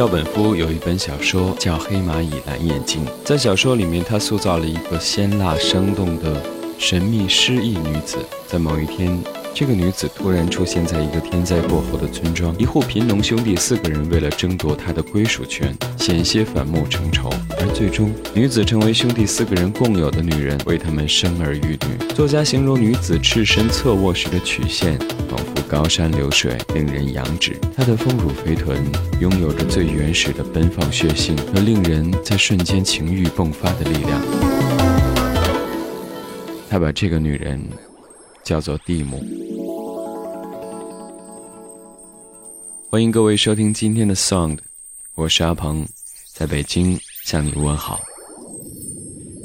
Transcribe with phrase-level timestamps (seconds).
[0.00, 6.42] 赵本夫有一本小说叫《黑蚂蚁蓝眼睛》，在小说里面，他塑造了一个鲜辣生动的
[6.78, 8.16] 神秘失忆女子。
[8.46, 22.08] 在某一天，这个女子突然出现在一个天灾过后的村庄，一户贫农兄弟四个人为了争夺她的归属权，险些反目成仇，而最终，女子成为兄弟四个人共有的女人，为他们生儿育女。
[22.14, 24.98] 作家形容女子赤身侧卧时的曲线。
[25.28, 28.82] 仿佛高山流水令人仰止，她的丰乳肥臀
[29.20, 34.20] 拥有着最原始的奔放血性和令人在瞬间情欲迸发的力量。
[36.68, 37.60] 他把这个女人
[38.50, 39.24] 叫做蒂姆。
[42.90, 44.58] 欢迎各位收听今天的 Sound，
[45.14, 45.86] 我是阿鹏，
[46.32, 48.00] 在北京向你问好。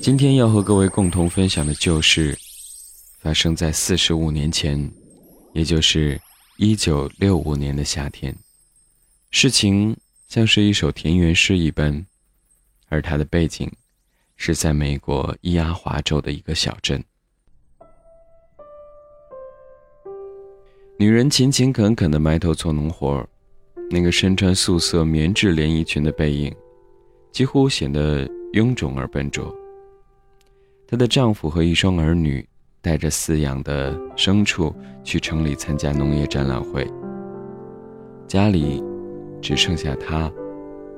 [0.02, 2.36] 今天要和各位共同分享的旧事，
[3.20, 4.91] 发生在四十五年前。
[5.54, 6.20] 也就是
[6.58, 8.35] 一九六五年的夏天，
[9.30, 9.96] 事情
[10.27, 12.04] 像是一首田园诗一般，
[12.90, 13.72] 而它的背景
[14.35, 17.01] 是在美国伊阿华州的一个小镇。
[20.98, 23.27] 女人勤勤恳恳地埋头做农活儿
[23.91, 26.54] 那个身穿素色棉质连衣裙的背影，
[27.32, 29.54] 几乎显得臃肿而笨拙。
[30.88, 32.46] 她的丈夫和一双儿女。
[32.82, 34.71] 带着饲养的牲畜
[35.04, 36.88] 去城里参加农业展览会，
[38.27, 38.79] 家里
[39.41, 40.32] 只剩下她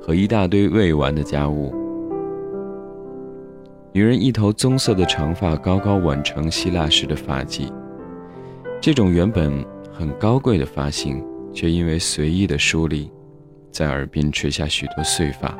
[0.01, 1.73] 和一大堆未完的家务。
[3.93, 7.71] 女人一头棕色的长发高高挽成希腊式的发髻，
[8.81, 9.65] 这种原本
[9.97, 13.11] 很高贵的发型，却因为随意的梳理，
[13.71, 15.57] 在耳边垂下许多碎发，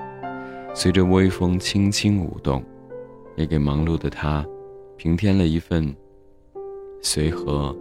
[0.76, 2.64] 随着微风轻轻舞动，
[3.36, 4.46] 也给忙碌的她
[4.96, 5.92] 平添了一份。
[7.02, 7.76] 随和、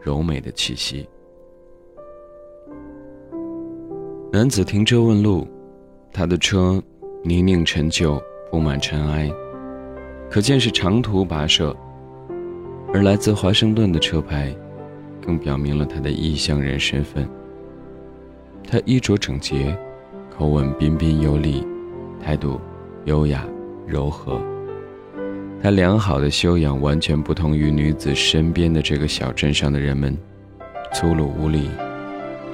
[0.00, 1.06] 柔美的气息。
[4.32, 5.46] 男子停车问路，
[6.12, 6.82] 他的车
[7.22, 8.18] 泥泞陈旧，
[8.50, 9.30] 布满尘埃，
[10.30, 11.76] 可见是长途跋涉。
[12.92, 14.54] 而来自华盛顿的车牌，
[15.30, 17.28] 更表明了他的异乡人身份。
[18.68, 19.78] 他衣着整洁，
[20.36, 21.64] 口吻彬彬有礼，
[22.20, 22.60] 态度
[23.04, 23.46] 优雅
[23.86, 24.40] 柔和。
[25.62, 30.18] 他良好的修养完全不同于女子身边的这个小镇上的人们，
[30.94, 31.70] 粗鲁无礼，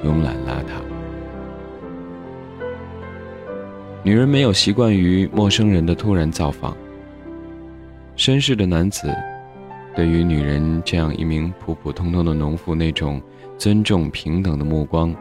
[0.03, 0.79] 慵懒邋遢。
[4.03, 6.77] 女人没有习惯于陌生人的突然造访。
[8.15, 9.11] 绅士的男子，
[9.97, 13.19] 对于女人这样一名普普通通的农妇那种
[13.57, 15.13] 尊重平等的目光，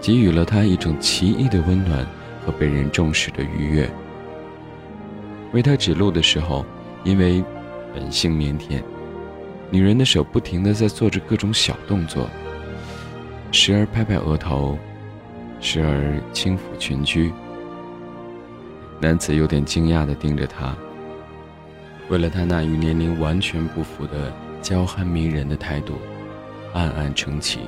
[0.00, 2.06] 给予了她一种奇异的温暖
[2.44, 3.86] 和被人重视的愉悦。
[5.52, 6.64] 为他指路的时候。
[7.04, 7.42] 因为
[7.94, 8.82] 本性腼腆，
[9.70, 12.28] 女人的手不停地在做着各种小动作，
[13.52, 14.76] 时而拍拍额头，
[15.60, 17.32] 时而轻抚裙裾。
[19.00, 20.76] 男子有点惊讶地盯着她，
[22.08, 24.32] 为了他那与年龄完全不符的
[24.62, 25.94] 娇憨迷人的态度，
[26.72, 27.60] 暗暗称奇。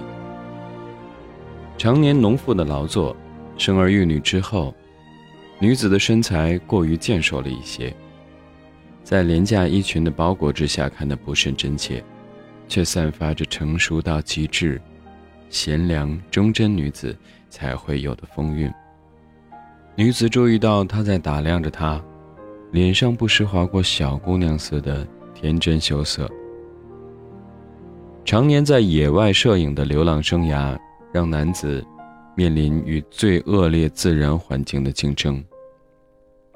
[1.77, 3.17] 常年农妇的劳作，
[3.57, 4.75] 生儿育女之后，
[5.59, 7.95] 女子的身材过于健硕了一些。
[9.03, 12.03] 在廉价衣裙的包裹之下，看得不甚真切，
[12.69, 14.81] 却散发着成熟到极致、
[15.49, 17.17] 贤良忠贞女子
[17.49, 18.73] 才会有的风韵。
[19.97, 22.03] 女子注意到他在打量着她，
[22.73, 26.31] 脸上不时划过小姑娘似的天真羞涩。
[28.25, 30.79] 常年在野外摄影的流浪生涯，
[31.13, 31.85] 让男子
[32.37, 35.43] 面临与最恶劣自然环境的竞争。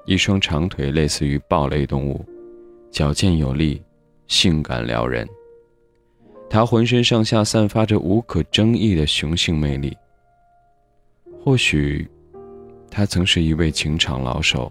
[0.07, 2.25] 一双长腿类似于豹类动物。
[2.91, 3.83] 矫健有力，
[4.29, 5.29] 性感撩人。
[6.49, 9.97] 他浑身上下散发着无可争议的雄性魅力。
[11.43, 12.09] 或许，
[12.89, 14.71] 他曾是一位情场老手；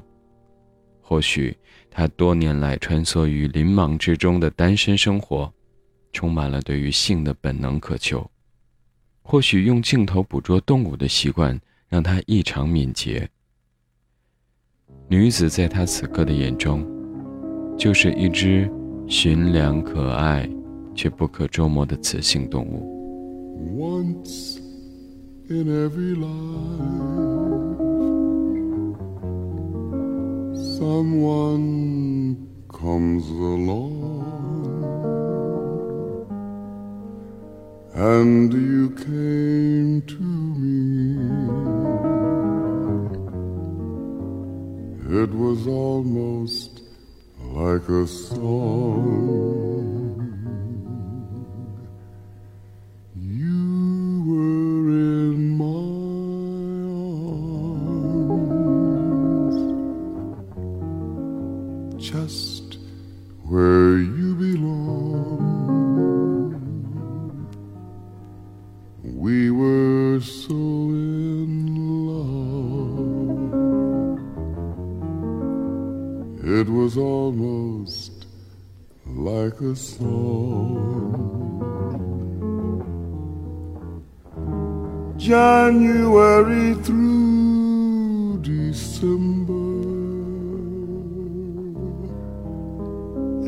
[1.03, 1.56] 或许，
[1.91, 5.53] 他多年来穿梭于林莽之中的单身生活，
[6.12, 8.28] 充满了对于性的本能渴求；
[9.22, 13.30] 或许，用镜头捕捉动物的习惯让他异常敏捷。
[15.07, 16.83] 女子在他此刻的眼中。
[17.75, 18.69] 就是一只
[19.07, 20.48] 驯良可爱
[20.95, 22.88] 却不可捉摸的雌性动物。
[23.75, 24.60] Once
[25.50, 27.52] in every life,
[30.83, 34.25] someone comes along,
[37.95, 40.27] and you came to
[40.62, 40.81] me.
[45.21, 46.81] It was almost
[47.62, 49.82] like a song.
[76.69, 78.27] Was almost
[79.07, 81.33] like a song.
[85.17, 89.53] January through December,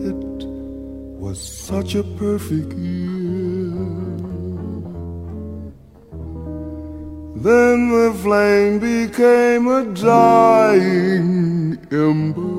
[0.09, 0.47] it
[1.19, 3.75] was such a perfect year.
[7.35, 12.54] Then the flame became a dying ember.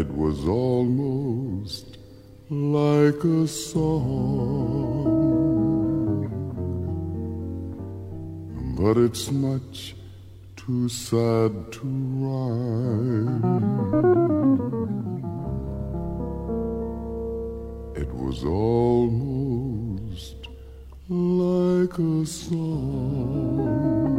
[0.00, 1.98] It was almost
[2.48, 3.84] like a song,
[8.78, 9.94] but it's much
[10.56, 11.82] too sad to
[12.24, 13.44] rhyme.
[17.94, 20.36] It was almost
[21.10, 24.09] like a song,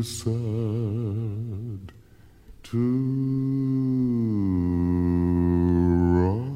[0.00, 1.92] too sad
[2.62, 2.78] to
[6.16, 6.50] rhyme.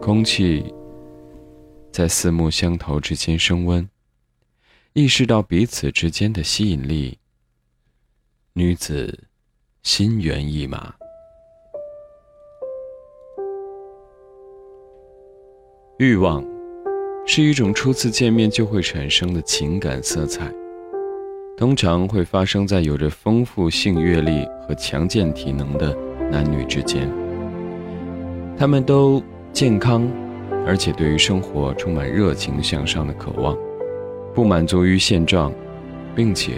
[0.00, 0.74] 空气
[1.92, 3.86] 在四目相投之间升温，
[4.94, 7.18] 意识到彼此之间的吸引力。
[8.54, 9.24] 女子
[9.82, 10.94] 心猿意马。
[15.98, 16.42] 欲望
[17.30, 20.50] 是一种初次见面就会产生的情感色彩，
[21.58, 25.94] 通常会发生在有着丰富性阅历和强健体能的
[26.30, 27.06] 男女之间。
[28.56, 29.22] 他们都
[29.52, 30.10] 健康，
[30.66, 33.54] 而且对于生活充满热情向上的渴望，
[34.34, 35.52] 不满足于现状，
[36.16, 36.54] 并且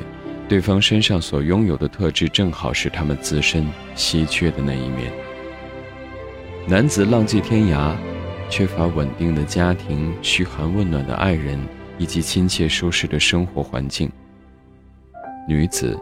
[0.49, 3.66] 对方身上所拥有的特质正好是他们自身
[3.96, 5.12] 稀缺的那一面。
[6.69, 7.93] 男子浪迹天涯。
[8.50, 11.56] 缺乏稳定的家庭、嘘寒问暖的爱人
[11.99, 14.11] 以及亲切舒适的生活环境。
[15.49, 15.97] 女子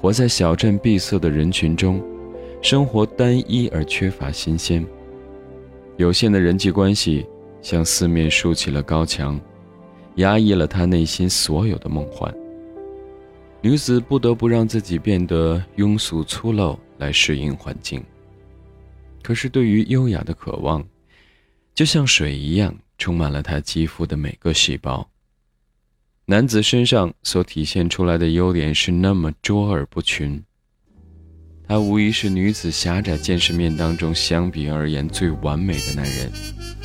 [0.00, 2.00] 活在小镇闭塞的人群中，
[2.62, 4.86] 生活单一而缺乏新鲜。
[5.96, 7.26] 有限的人际关系
[7.60, 9.38] 向四面竖起了高墙，
[10.14, 12.32] 压抑了她内心所有的梦幻。
[13.60, 18.02] 女子不得不让自己变得庸俗粗陋来适应环境。
[19.20, 20.82] 可是对于优雅的渴望。
[21.74, 25.08] 就像水一样，充满了他肌肤的每个细胞。
[26.26, 30.42] 男子身上所体现出来的优点是那么卓尔不群。
[31.66, 36.30] 他无疑是女子狭窄见识面当中相比而言最完美的男人，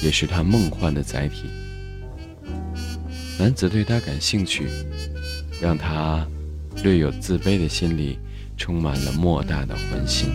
[0.02, 1.44] 也是她梦幻的载体。
[3.38, 4.68] 男子对她感兴趣，
[5.62, 6.26] 让他
[6.84, 8.18] 略有自卑的心里
[8.56, 10.30] 充满了莫大的欢欣。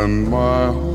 [0.00, 0.89] And my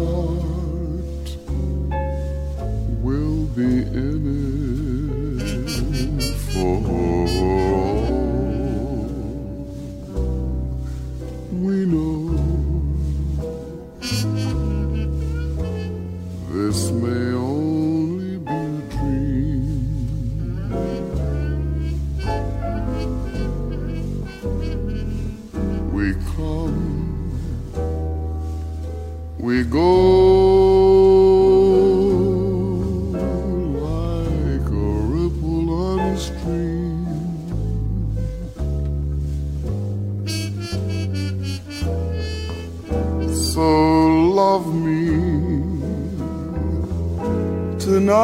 [47.85, 48.17] tonight,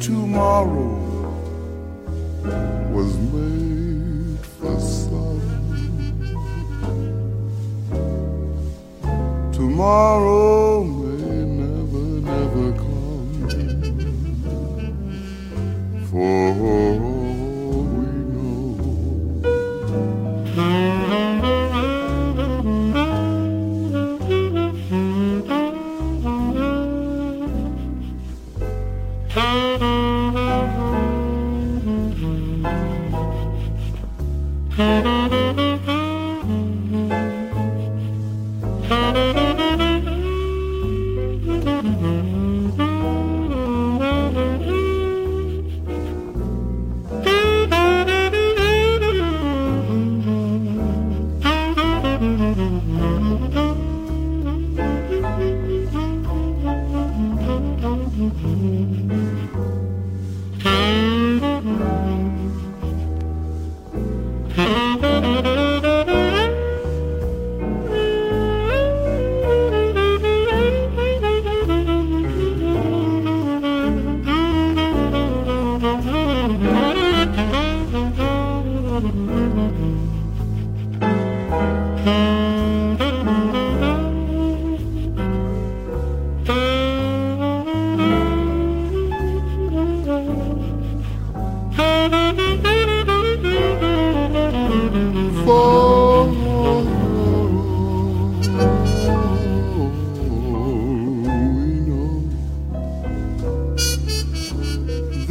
[0.00, 0.94] tomorrow
[2.92, 5.40] was made for some.
[9.52, 10.84] Tomorrow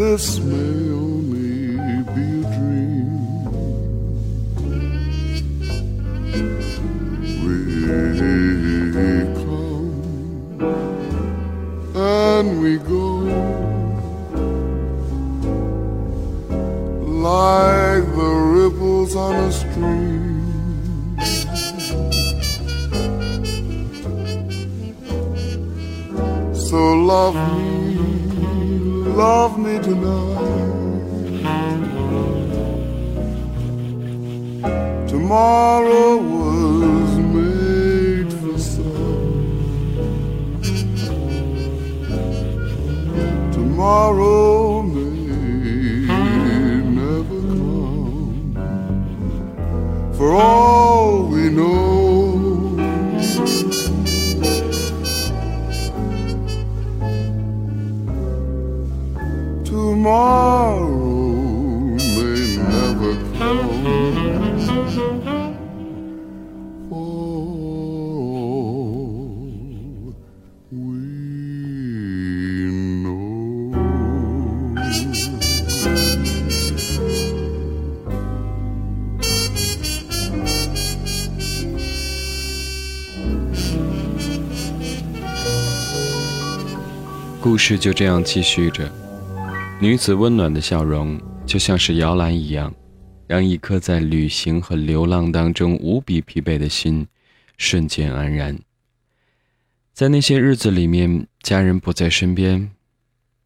[0.01, 0.90] this man.
[50.21, 51.90] For all we know.
[87.71, 88.91] 事就这样继续着，
[89.79, 92.75] 女子温暖的笑容就像是摇篮一样，
[93.27, 97.07] 让一颗在旅行和流浪当中无比疲惫的心
[97.57, 98.59] 瞬间安然。
[99.93, 102.71] 在那些日子里面，家人不在身边，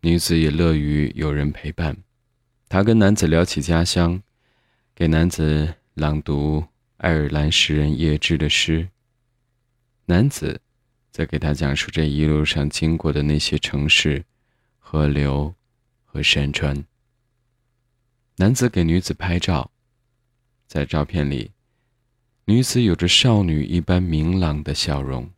[0.02, 1.96] 女子也乐于有人陪伴。
[2.68, 4.24] 她跟男子聊起家乡，
[4.96, 6.64] 给男子朗读
[6.98, 8.90] 爱尔兰诗人叶芝的诗。
[10.08, 10.62] 男子
[11.16, 14.26] 在给他讲述这一路上经过的那些城市、
[14.80, 15.56] 河流
[16.04, 16.84] 和山川。
[18.36, 19.72] 男子给女子拍照，
[20.68, 21.52] 在照片里，
[22.44, 25.32] 女子有着少女一般明朗的笑容。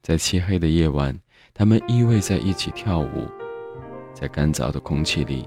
[0.00, 1.20] 在漆黑的夜晚，
[1.52, 3.30] 他们依偎在一起跳舞，
[4.14, 5.46] 在干燥的空气里，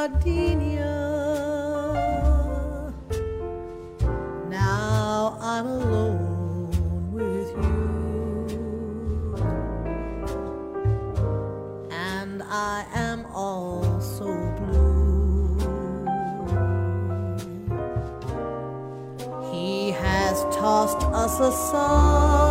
[0.00, 0.96] Blue gardenia.
[4.48, 7.84] Now I'm alone with you,
[11.90, 14.24] and I am also
[14.56, 15.58] blue.
[19.52, 22.49] He has tossed us aside.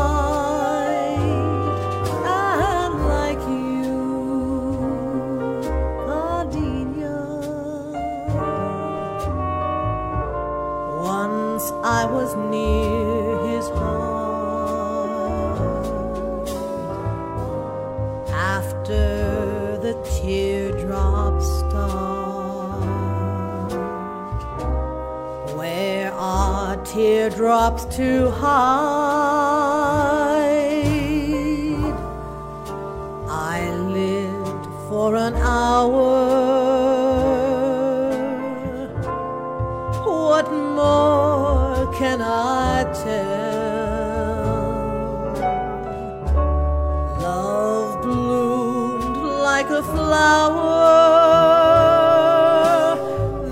[12.01, 14.39] I was near his heart
[18.31, 22.79] after the teardrops start.
[25.57, 29.59] Where are teardrops to hide?
[33.27, 36.28] I lived for an hour.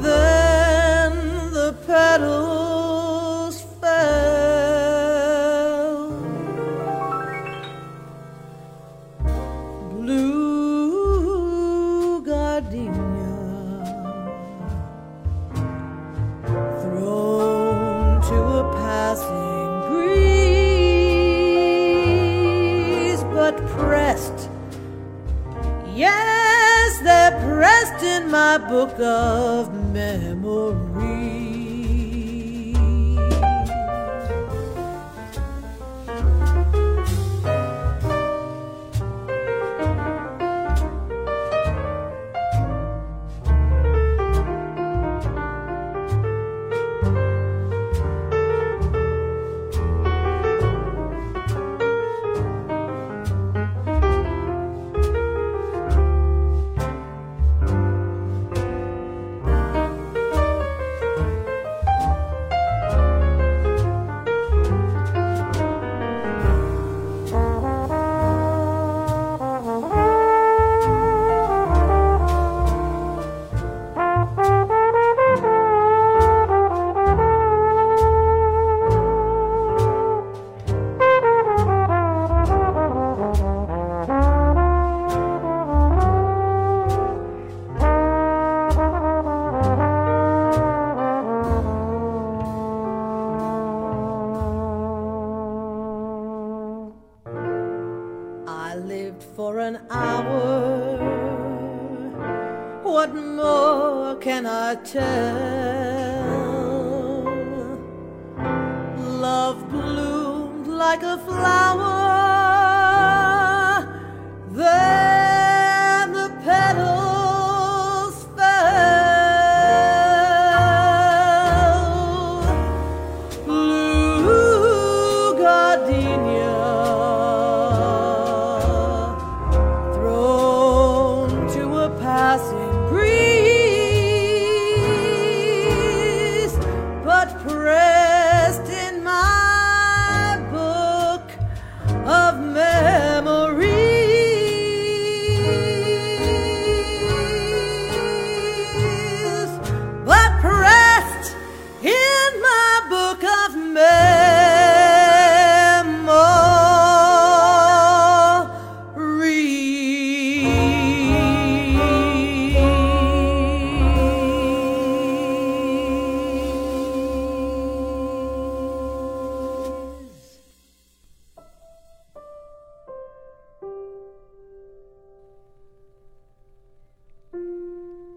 [0.01, 1.11] Then
[1.51, 3.97] the petals fell.
[9.91, 10.37] Blue
[16.81, 20.83] thrown to a passing breeze,
[23.33, 24.39] but pressed,
[27.57, 30.86] they're in my book of memories.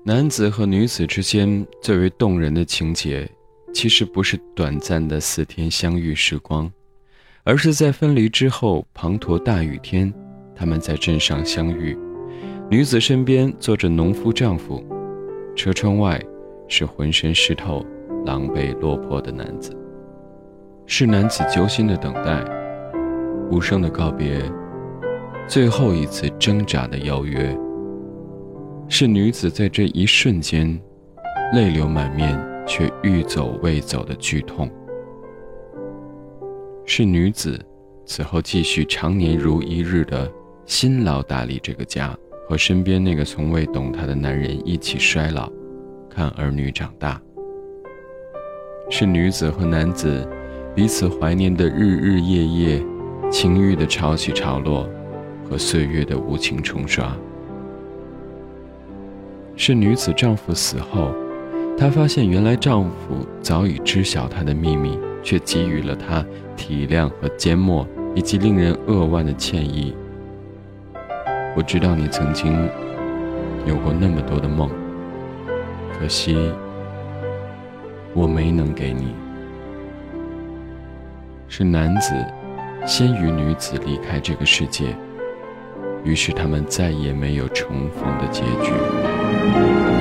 [0.02, 3.28] 男子和女子之间最为动人的情节，
[3.74, 6.72] 其实不是短暂的四天相遇时光，
[7.44, 10.10] 而是在分离之后滂沱大雨天，
[10.56, 11.94] 他们在镇上相遇。
[12.70, 14.82] 女子身边坐着农夫丈夫，
[15.54, 16.18] 车窗外
[16.66, 17.84] 是浑身湿透、
[18.24, 19.76] 狼狈落魄的男子。
[20.86, 22.42] 是男子揪心的等待，
[23.50, 24.40] 无声的告别，
[25.46, 27.54] 最后一次挣扎的邀约。
[28.92, 30.78] 是女子在这一瞬间，
[31.54, 34.68] 泪流满面却欲走未走的剧痛。
[36.84, 37.56] 是女子
[38.04, 40.30] 此后继续常年如一日的
[40.66, 45.48] 辛劳打理这个家，和身边那个从未懂她的男人一起衰老，
[46.10, 47.22] 看儿女长大。
[48.90, 50.28] 是女子和男子
[50.74, 52.84] 彼此怀念的日日夜夜，
[53.30, 54.90] 情欲的潮起潮落，
[55.48, 57.16] 和岁月的无情冲刷。
[59.62, 61.12] 是女子丈夫死后，
[61.76, 66.24] 她发现原来丈夫早已知晓她的秘密，却给予了她
[66.56, 69.94] 体谅和缄默，以及令人扼腕的歉意。
[71.54, 72.50] 我知道你曾经
[73.66, 74.70] 有过那么多的梦，
[75.92, 76.50] 可惜
[78.14, 79.14] 我没能给你。
[81.48, 82.14] 是男子
[82.86, 84.96] 先于女子离开这个世界，
[86.04, 89.99] 于是他们再也没有重逢的结局。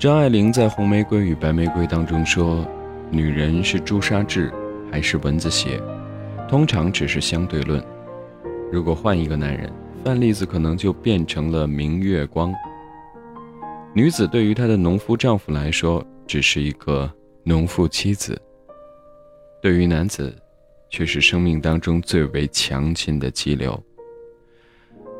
[0.00, 2.66] 张爱玲在《红玫瑰与白玫瑰》当中说
[3.12, 4.50] ：“女人是朱砂痣
[4.90, 5.78] 还是蚊子血，
[6.48, 7.84] 通常只是相对论。
[8.72, 9.70] 如果换一个男人，
[10.02, 12.50] 范例子可能就变成了明月光。
[13.92, 17.12] 女子对于她的农夫丈夫来说，只是一个
[17.44, 18.34] 农妇妻子；
[19.60, 20.34] 对于男子，
[20.88, 23.78] 却是生命当中最为强劲的激流。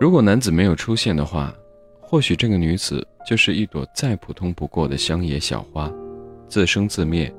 [0.01, 1.55] 如果男子没有出现的话，
[2.11, 5.93] 或许这个女子……”就是一朵再普通不过的乡野小花，
[6.49, 7.33] 自生自灭。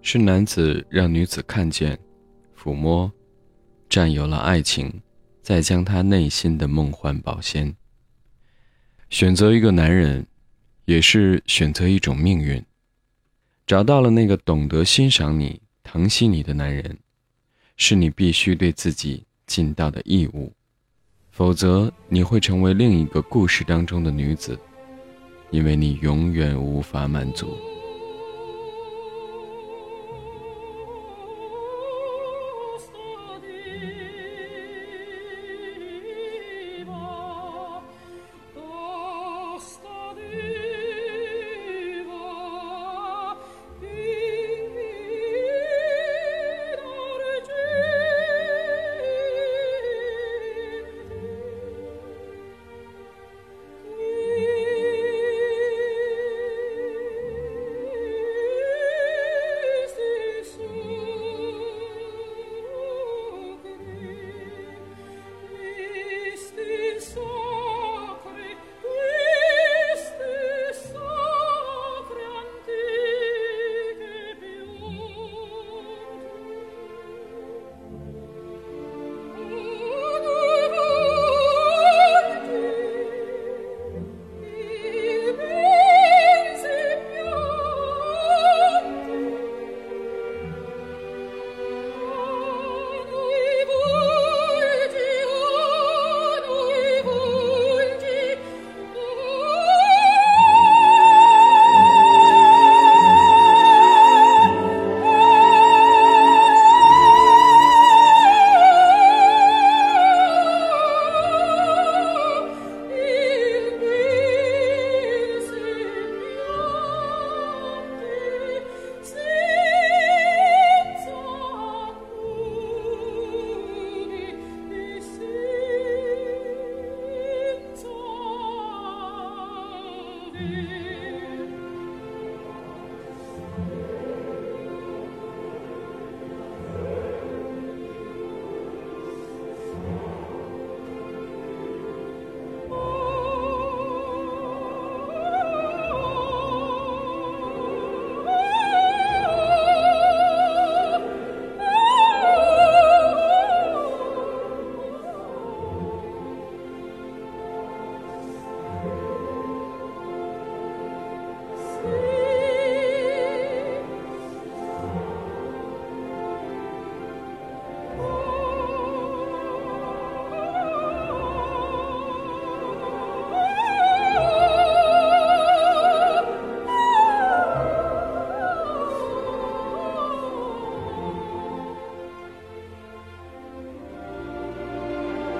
[0.00, 1.98] 是男子让女子看见、
[2.56, 3.12] 抚摸、
[3.88, 5.02] 占有了爱情，
[5.42, 7.74] 再将她内心的梦幻保鲜。
[9.10, 10.24] 选择一个男人，
[10.84, 12.64] 也是选择一种命运。
[13.66, 16.98] 找到了那个懂得欣赏你、疼惜你的男人，
[17.76, 20.52] 是你必须对自己尽到的义务，
[21.38, 24.58] 否则你会成为另一个故事当中的女子。
[25.50, 27.56] 因为你永远无法满足。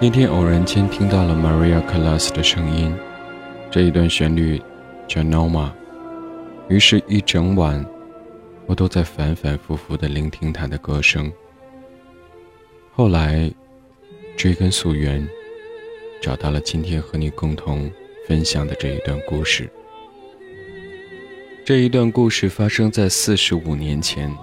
[0.08, 2.96] 那天偶然间听到了 Maria Callas 的声音，
[3.70, 4.58] 这一段旋律
[5.06, 5.70] 叫 Noma，
[6.70, 7.84] 于是，一整晚
[8.64, 11.30] 我都在反反复复地聆听她的歌声。
[12.94, 13.52] 后来
[14.34, 15.28] 追根溯源，
[16.22, 17.92] 找到了今天和你共同
[18.26, 19.68] 分享的这一段故事。
[21.66, 24.34] 这一段故事发生在四十五年前，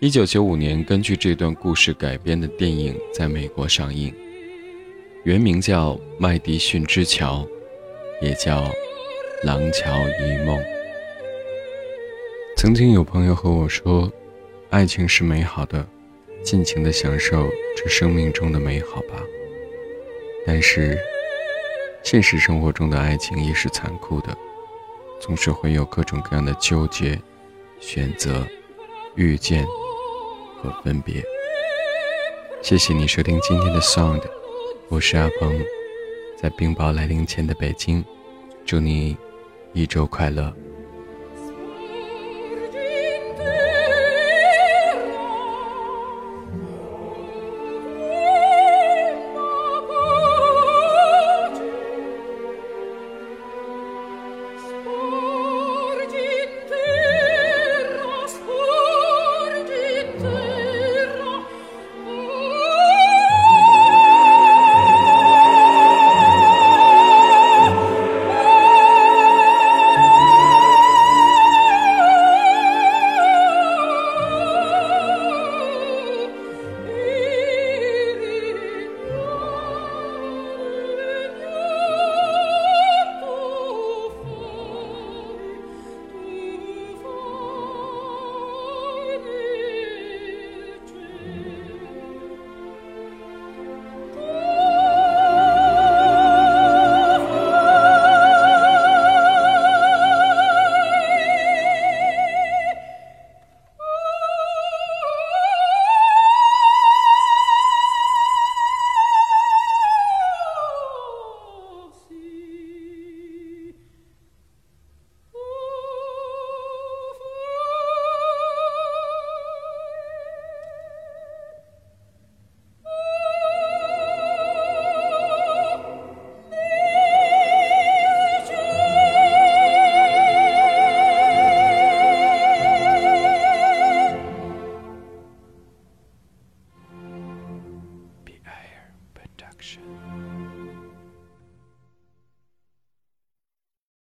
[0.00, 4.14] 一九九五年，根据这段故事改编的电影在美国上映，
[5.24, 7.44] 原名叫《麦迪逊之桥》，
[8.24, 8.62] 也叫
[9.42, 10.56] 《廊桥遗梦》。
[12.56, 14.10] 曾经有朋友和我说，
[14.70, 15.84] 爱情是美好的。
[16.44, 19.20] 尽情的享受这生命中的美好吧。
[20.46, 20.96] 但是，
[22.04, 24.28] 现实生活中的爱情也是残酷的，
[25.20, 27.20] 总是会有各种各样的纠结、
[27.80, 28.46] 选择、
[29.16, 29.66] 遇见
[30.62, 31.22] 和分别。
[32.62, 34.22] 谢谢你收听今天的 Sound，
[34.90, 35.54] 我是阿鹏，
[36.34, 38.02] 在冰雹来临前的北京，
[38.64, 39.14] 祝你
[39.74, 40.50] 一周快乐。